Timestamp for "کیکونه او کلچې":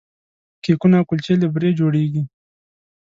0.63-1.33